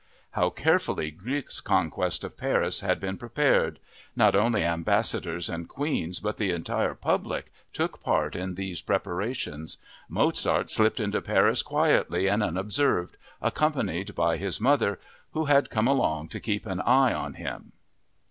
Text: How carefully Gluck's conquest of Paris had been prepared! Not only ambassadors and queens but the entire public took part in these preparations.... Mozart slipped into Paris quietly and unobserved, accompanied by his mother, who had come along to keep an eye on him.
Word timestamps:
How 0.31 0.49
carefully 0.49 1.11
Gluck's 1.11 1.61
conquest 1.61 2.23
of 2.23 2.35
Paris 2.35 2.79
had 2.79 2.99
been 2.99 3.17
prepared! 3.17 3.77
Not 4.15 4.35
only 4.35 4.63
ambassadors 4.63 5.47
and 5.47 5.69
queens 5.69 6.19
but 6.19 6.37
the 6.37 6.49
entire 6.53 6.95
public 6.95 7.51
took 7.71 8.01
part 8.01 8.35
in 8.35 8.55
these 8.55 8.81
preparations.... 8.81 9.77
Mozart 10.09 10.71
slipped 10.71 10.99
into 10.99 11.21
Paris 11.21 11.61
quietly 11.61 12.25
and 12.27 12.41
unobserved, 12.41 13.15
accompanied 13.43 14.15
by 14.15 14.37
his 14.37 14.59
mother, 14.59 14.99
who 15.33 15.45
had 15.45 15.69
come 15.69 15.87
along 15.87 16.29
to 16.29 16.39
keep 16.39 16.65
an 16.65 16.81
eye 16.81 17.13
on 17.13 17.35
him. 17.35 17.71